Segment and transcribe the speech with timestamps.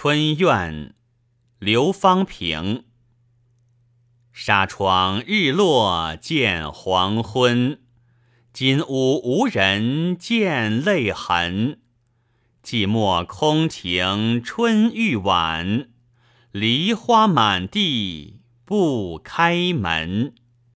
[0.00, 0.94] 春怨，
[1.58, 2.84] 刘方平。
[4.32, 7.80] 纱窗日落见黄昏，
[8.52, 11.80] 金屋无人见泪痕。
[12.62, 15.88] 寂寞空庭春欲晚，
[16.52, 20.32] 梨花满地不开门。